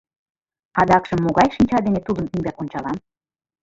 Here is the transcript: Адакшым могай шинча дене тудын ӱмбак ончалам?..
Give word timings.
Адакшым 0.81 1.19
могай 1.25 1.47
шинча 1.55 1.77
дене 1.85 1.99
тудын 2.07 2.25
ӱмбак 2.35 2.57
ончалам?.. 2.61 2.97